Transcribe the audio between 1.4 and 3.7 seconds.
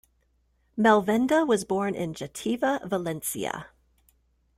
was born in Jativa, Valencia.